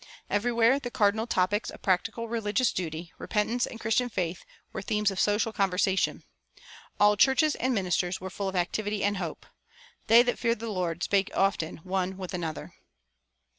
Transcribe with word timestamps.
Everywhere 0.31 0.79
the 0.79 0.89
cardinal 0.89 1.27
topics 1.27 1.69
of 1.69 1.83
practical 1.83 2.27
religious 2.27 2.73
duty, 2.73 3.13
repentance 3.19 3.67
and 3.67 3.79
Christian 3.79 4.09
faith, 4.09 4.43
were 4.73 4.81
themes 4.81 5.11
of 5.11 5.19
social 5.19 5.53
conversation. 5.53 6.23
All 6.99 7.15
churches 7.15 7.53
and 7.53 7.71
ministers 7.71 8.19
were 8.19 8.31
full 8.31 8.49
of 8.49 8.55
activity 8.55 9.03
and 9.03 9.17
hope. 9.17 9.45
"They 10.07 10.23
that 10.23 10.39
feared 10.39 10.57
the 10.57 10.69
Lord 10.71 11.03
spake 11.03 11.29
often 11.35 11.77
one 11.83 12.17
with 12.17 12.33
another." 12.33 12.73